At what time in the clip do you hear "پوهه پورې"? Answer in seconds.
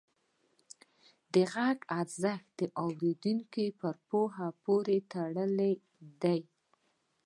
4.09-4.97